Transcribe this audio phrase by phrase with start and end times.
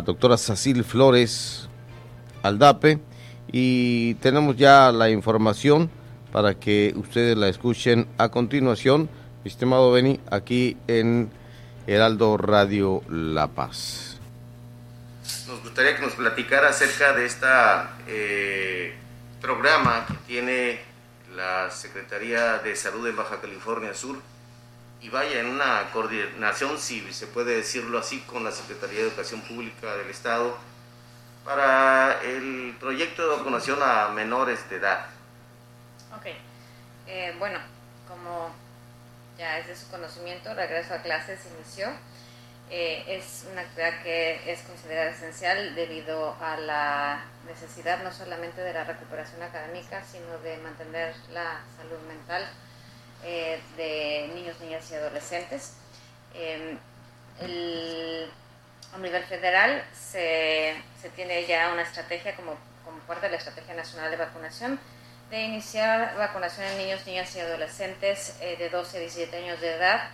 [0.00, 1.68] doctora Sacil Flores
[2.42, 3.00] Aldape
[3.50, 5.90] y tenemos ya la información
[6.32, 9.08] para que ustedes la escuchen a continuación,
[9.44, 11.30] estimado Beni, aquí en
[11.86, 14.18] Heraldo Radio La Paz.
[15.46, 18.94] Nos gustaría que nos platicara acerca de esta eh,
[19.40, 20.80] programa que tiene
[21.34, 24.16] la Secretaría de Salud en Baja California Sur
[25.00, 29.40] y vaya en una coordinación, si se puede decirlo así, con la Secretaría de Educación
[29.42, 30.56] Pública del Estado
[31.44, 35.06] para el proyecto de vacunación a menores de edad.
[36.16, 36.26] Ok,
[37.06, 37.60] eh, bueno,
[38.08, 38.50] como
[39.38, 41.88] ya es de su conocimiento, regreso a clases inició.
[42.68, 48.72] Eh, es una actividad que es considerada esencial debido a la necesidad no solamente de
[48.72, 52.48] la recuperación académica, sino de mantener la salud mental
[53.24, 55.74] eh, de niños, niñas y adolescentes.
[56.34, 56.78] Em,
[58.94, 63.74] a nivel federal se, se, tiene ya una estrategia como, como parte de la Estrategia
[63.74, 64.80] Nacional de Vacunación
[65.30, 69.74] de iniciar vacunación en niños, niñas y adolescentes eh, de 12 a 17 años de
[69.74, 70.08] edad,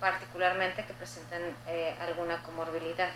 [0.00, 3.10] particularmente que presenten eh, alguna comorbilidad.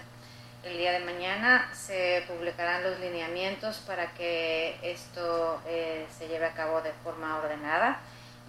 [0.63, 6.83] El día de mañana se publicarán los lineamientos para que esto se lleve a cabo
[6.83, 8.01] de forma ordenada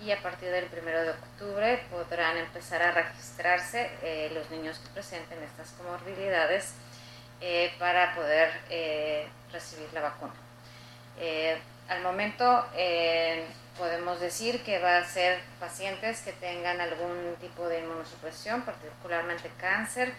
[0.02, 4.89] y a partir del 1 de octubre podrán empezar a registrarse eh, los niños que
[4.94, 6.73] presenten estas comorbilidades
[7.41, 10.33] eh, para poder eh, recibir la vacuna.
[11.89, 12.66] al momento
[13.78, 20.13] podemos decir que va a ser pacientes que tengan algún tipo de inmunosupresión, particularmente cáncer,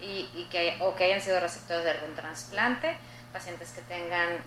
[0.00, 2.96] y, que o que hayan sido receptores de algún trasplante,
[3.32, 4.38] pacientes que tengan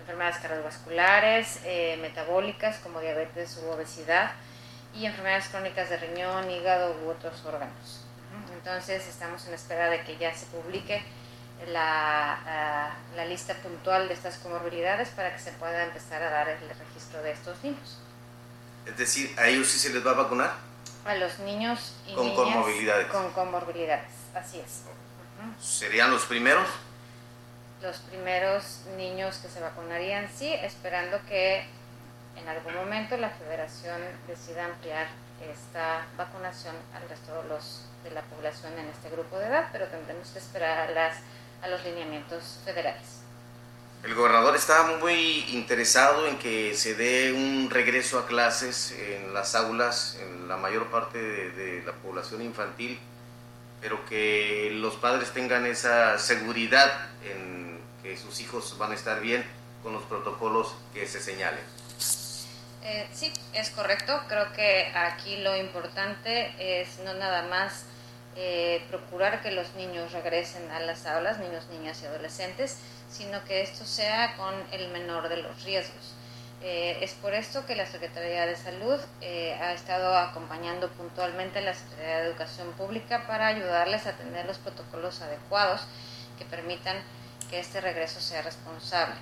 [0.00, 4.32] enfermedades cardiovasculares, eh, metabólicas como diabetes u obesidad
[4.94, 8.04] y enfermedades crónicas de riñón, hígado u otros órganos.
[8.52, 11.02] Entonces estamos en espera de que ya se publique
[11.68, 16.48] la, ah, la, lista puntual de estas comorbilidades para que se pueda empezar a dar
[16.48, 17.98] el registro de estos niños.
[18.86, 20.54] Es decir, ¿a ellos sí se les va a vacunar?
[21.04, 23.06] A los niños y con comorbilidades.
[23.08, 24.82] Con comorbilidades, así es.
[25.60, 26.68] ¿Serían los primeros?
[27.82, 31.64] Los primeros niños que se vacunarían, sí, esperando que
[32.36, 35.08] en algún momento la federación decida ampliar
[35.50, 39.86] esta vacunación al resto de, los, de la población en este grupo de edad, pero
[39.86, 41.16] tendremos que esperar a, las,
[41.62, 43.20] a los lineamientos federales.
[44.02, 49.54] El gobernador está muy interesado en que se dé un regreso a clases en las
[49.54, 52.98] aulas, en la mayor parte de, de la población infantil,
[53.80, 57.59] pero que los padres tengan esa seguridad en
[58.02, 59.44] que sus hijos van a estar bien
[59.82, 61.64] con los protocolos que se señalen.
[62.82, 64.20] Eh, sí, es correcto.
[64.28, 67.84] Creo que aquí lo importante es no nada más
[68.36, 72.78] eh, procurar que los niños regresen a las aulas, niños, niñas y adolescentes,
[73.10, 76.14] sino que esto sea con el menor de los riesgos.
[76.62, 79.00] Eh, es por esto que la Secretaría de Salud
[79.60, 84.58] ha estado acompañando puntualmente a la Secretaría de Educación Pública para ayudarles a tener los
[84.58, 85.82] protocolos adecuados
[86.38, 86.96] que permitan
[87.50, 89.16] que este regreso sea responsable.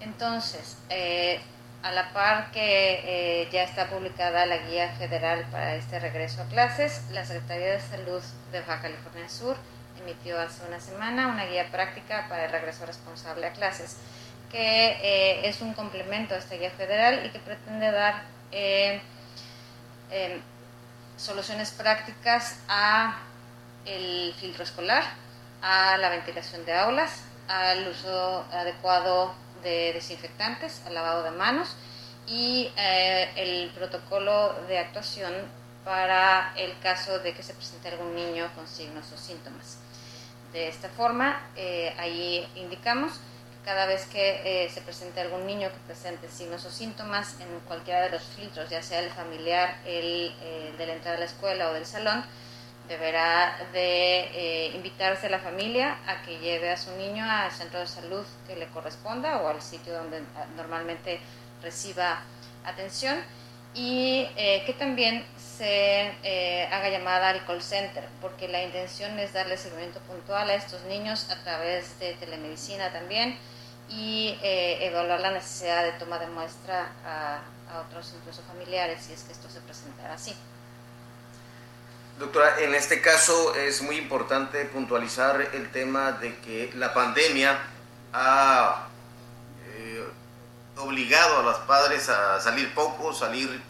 [0.00, 1.40] Entonces, eh,
[1.82, 6.44] a la par que eh, ya está publicada la guía federal para este regreso a
[6.46, 8.22] clases, la Secretaría de Salud
[8.52, 9.56] de Baja California Sur
[10.00, 13.96] emitió hace una semana una guía práctica para el regreso responsable a clases,
[14.50, 18.22] que eh, es un complemento a esta guía federal y que pretende dar
[18.52, 19.00] em,
[21.16, 23.18] soluciones prácticas a
[23.86, 25.02] el filtro escolar,
[25.62, 31.76] a la ventilación de aulas, al uso adecuado de desinfectantes, al lavado de manos
[32.26, 35.32] y eh, el protocolo de actuación
[35.84, 39.78] para el caso de que se presente algún niño con signos o síntomas.
[40.52, 45.70] De esta forma, eh, ahí indicamos que cada vez que eh, se presente algún niño
[45.70, 50.32] que presente signos o síntomas en cualquiera de los filtros, ya sea el familiar, el
[50.78, 52.24] de la entrada a la escuela o del salón,
[52.88, 57.80] deberá de eh, invitarse a la familia a que lleve a su niño al centro
[57.80, 61.20] de salud que le corresponda o al sitio donde ah, normalmente
[61.62, 62.22] reciba
[62.64, 63.18] atención
[63.74, 69.32] y eh, que también se eh, haga llamada al call center porque la intención es
[69.32, 73.38] darle seguimiento puntual a estos niños a través de telemedicina también
[73.88, 79.22] y evaluar la necesidad de toma de muestra a, a otros incluso familiares si es
[79.24, 80.34] que esto se presentara así.
[82.22, 87.58] Doctora, en este caso es muy importante puntualizar el tema de que la pandemia
[88.12, 88.86] ha
[89.66, 90.04] eh,
[90.76, 93.60] obligado a los padres a salir poco, salir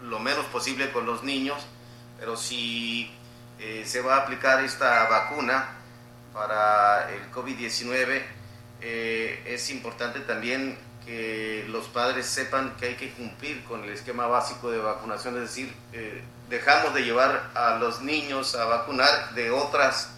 [0.00, 1.58] lo menos posible con los niños,
[2.18, 3.14] pero si
[3.58, 5.68] eh, se va a aplicar esta vacuna,
[6.32, 8.22] para el COVID-19,
[8.80, 14.26] eh, es importante también que los padres sepan que hay que cumplir con el esquema
[14.26, 19.50] básico de vacunación, es decir, eh, dejamos de llevar a los niños a vacunar de
[19.50, 20.10] otras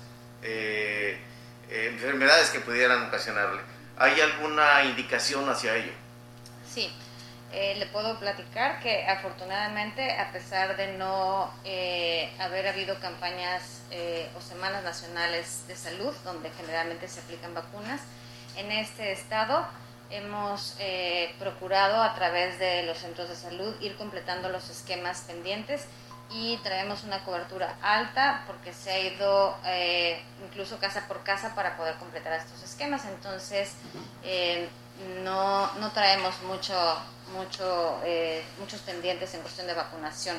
[0.42, 1.18] eh,
[1.68, 3.60] enfermedades que pudieran ocasionarle.
[3.98, 5.92] ¿Hay alguna indicación hacia ello?
[6.72, 6.92] Sí,
[7.52, 11.50] le puedo platicar que afortunadamente, a pesar de no
[12.38, 13.80] haber habido campañas
[14.36, 18.02] o semanas nacionales de salud, donde generalmente se aplican vacunas,
[18.56, 19.66] en este estado
[20.10, 25.86] hemos eh, procurado a través de los centros de salud ir completando los esquemas pendientes
[26.30, 31.76] y traemos una cobertura alta porque se ha ido eh, incluso casa por casa para
[31.76, 33.04] poder completar estos esquemas.
[33.04, 33.74] Entonces,
[34.24, 34.68] eh,
[35.22, 36.74] no, no, traemos mucho,
[37.32, 38.00] mucho,
[38.58, 40.36] muchos pendientes en cuestión de vacunación.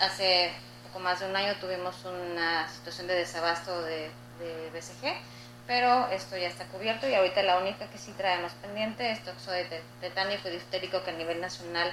[0.00, 0.52] hace
[0.88, 4.10] poco más de un año tuvimos una situación de desabasto de,
[4.40, 5.14] de BCG
[5.68, 9.82] pero esto ya está cubierto y ahorita la única que sí traemos pendiente es toxoide
[10.00, 11.92] tetánico y diftérico que a nivel nacional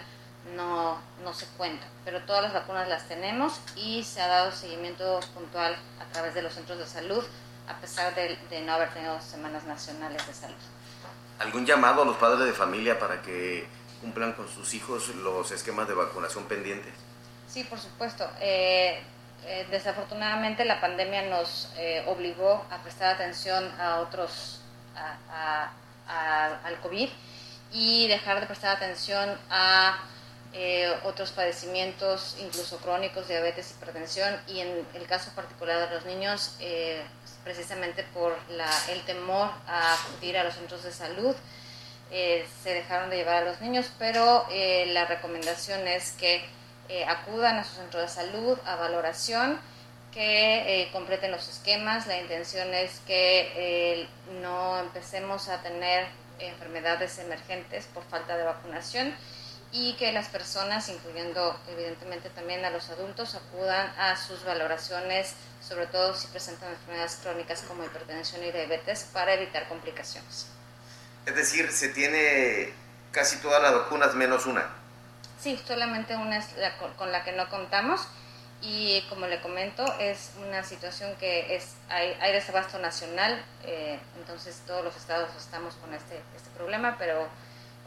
[0.55, 5.19] no, no se cuenta, pero todas las vacunas las tenemos y se ha dado seguimiento
[5.33, 7.23] puntual a través de los centros de salud
[7.67, 10.55] a pesar de, de no haber tenido semanas nacionales de salud.
[11.39, 13.67] ¿Algún llamado a los padres de familia para que
[13.99, 16.93] cumplan con sus hijos los esquemas de vacunación pendientes?
[17.49, 18.25] Sí, por supuesto.
[18.39, 19.03] Eh,
[19.47, 24.61] eh, desafortunadamente la pandemia nos eh, obligó a prestar atención a otros,
[26.07, 27.09] al COVID
[27.71, 29.99] y dejar de prestar atención a
[30.53, 34.35] eh, otros padecimientos, incluso crónicos, diabetes, hipertensión.
[34.47, 36.57] Y en el caso particular de los niños,
[37.43, 38.35] precisamente por
[38.89, 41.35] el temor a acudir a los centros de salud,
[42.09, 44.47] se dejaron de llevar a los niños, pero
[44.87, 46.47] la recomendación es que
[46.89, 49.59] eh, acudan a su centro de salud a valoración,
[50.15, 52.07] que eh, completen los esquemas.
[52.07, 54.07] La intención es que eh,
[54.41, 56.07] no empecemos a tener
[56.39, 59.13] enfermedades emergentes por falta de vacunación
[59.71, 65.87] y que las personas, incluyendo evidentemente también a los adultos, acudan a sus valoraciones, sobre
[65.87, 70.47] todo si presentan enfermedades crónicas como hipertensión y diabetes, para evitar complicaciones.
[71.25, 72.73] Es decir, se tiene
[73.11, 74.84] casi todas las vacunas menos una.
[75.39, 78.07] Sí, solamente una es la con la que no contamos
[78.61, 84.61] y como le comento es una situación que es hay, hay desabasto nacional, eh, entonces
[84.65, 87.27] todos los estados estamos con este, este problema, pero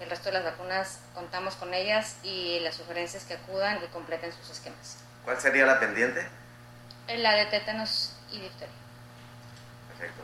[0.01, 4.33] el resto de las vacunas contamos con ellas y las sugerencias que acudan y completen
[4.33, 4.99] sus esquemas.
[5.25, 6.27] ¿Cuál sería la pendiente?
[7.09, 8.75] La de tétanos y difteria.
[9.89, 10.23] Perfecto.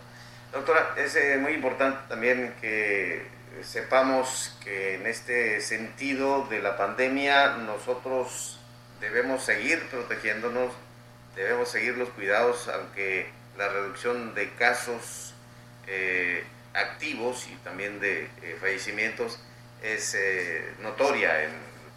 [0.53, 3.26] Doctora, es eh, muy importante también que
[3.62, 8.58] sepamos que en este sentido de la pandemia nosotros
[9.00, 10.72] debemos seguir protegiéndonos,
[11.36, 15.34] debemos seguir los cuidados, aunque la reducción de casos
[15.86, 19.38] eh, activos y también de eh, fallecimientos
[19.82, 21.52] es eh, notoria en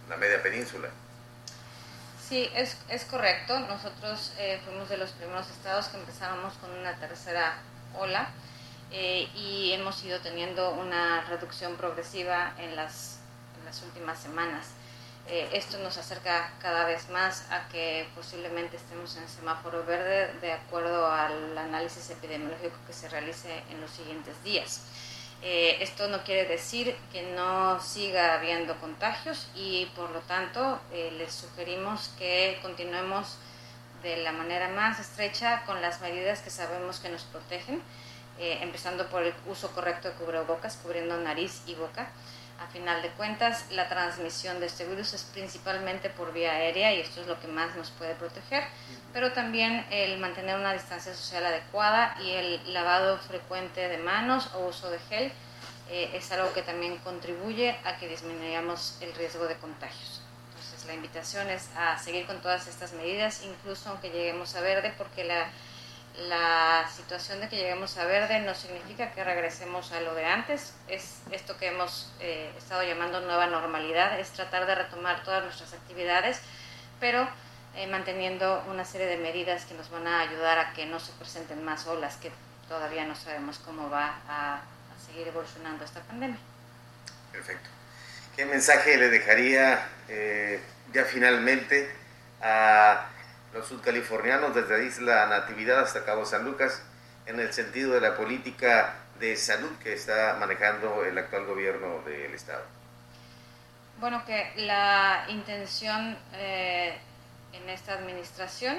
[0.10, 0.90] la media península.
[2.28, 3.58] Sí, es, es correcto.
[3.62, 4.34] Nosotros
[4.66, 7.58] fuimos de los primeros estados que empezábamos con una tercera
[7.98, 8.30] ola
[8.92, 13.20] eh, y hemos ido teniendo una reducción progresiva en las,
[13.60, 14.68] en las últimas semanas.
[15.28, 20.54] Eh, esto nos acerca cada vez más a que posiblemente estemos en semáforo verde de
[20.54, 24.84] acuerdo al análisis epidemiológico que se realice en los siguientes días.
[25.42, 31.32] Eh, esto no quiere decir que no siga habiendo contagios y por lo tanto les
[31.34, 33.38] sugerimos que continuemos
[34.02, 37.82] de la manera más estrecha con las medidas que sabemos que nos protegen
[38.40, 42.10] eh, empezando por el uso correcto de cubrebocas, cubriendo nariz y boca.
[42.60, 47.02] A final de cuentas, la transmisión de este virus es principalmente por vía aérea y
[47.02, 48.64] esto es lo que más nos puede proteger,
[49.14, 54.68] pero también el mantener una distancia social adecuada y el lavado frecuente de manos o
[54.68, 55.32] uso de gel
[55.90, 60.22] eh, es algo que también contribuye a que disminuyamos el riesgo de contagios.
[60.50, 64.94] Entonces, la invitación es a seguir con todas estas medidas, incluso aunque lleguemos a verde,
[64.98, 65.48] porque la
[66.18, 70.74] la situación de que lleguemos a verde no significa que regresemos a lo de antes,
[70.88, 75.74] es esto que hemos eh, estado llamando nueva normalidad, es tratar de retomar todas nuestras
[75.74, 76.42] actividades,
[77.00, 77.28] pero
[77.76, 81.12] eh, manteniendo una serie de medidas que nos van a ayudar a que no se
[81.14, 82.32] presenten más olas, que
[82.68, 84.62] todavía no sabemos cómo va a,
[85.06, 86.40] seguir evolucionando esta pandemia.
[87.32, 87.70] Perfecto.
[88.36, 90.60] ¿Qué mensaje le dejaría eh,
[90.92, 91.96] ya finalmente
[92.42, 93.06] a
[93.58, 96.84] los sudcalifornianos desde Isla Natividad hasta Cabo San Lucas
[97.26, 102.36] en el sentido de la política de salud que está manejando el actual gobierno del
[102.36, 102.64] Estado?
[104.00, 107.00] Bueno, que la intención eh,
[107.52, 108.78] en esta administración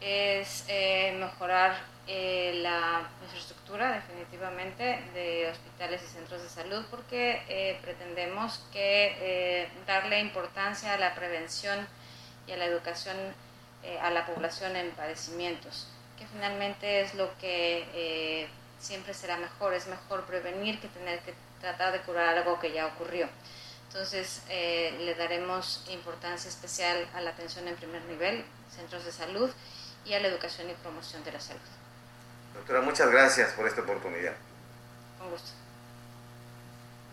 [0.00, 1.76] es eh, mejorar
[2.06, 10.94] eh, la infraestructura definitivamente de hospitales y centros de salud porque pretendemos que darle importancia
[10.94, 11.84] a la prevención
[12.46, 13.16] y a la educación
[14.02, 20.24] a la población en padecimientos, que finalmente es lo que siempre será mejor, es mejor
[20.24, 23.28] prevenir que tener que tratar de curar algo que ya ocurrió.
[23.88, 28.44] Entonces, le daremos importancia especial a la atención en primer nivel,
[28.74, 29.50] centros de salud
[30.04, 31.60] y a la educación y promoción de la salud.
[32.54, 34.34] Doctora, muchas gracias por esta oportunidad.
[35.22, 35.50] Un gusto.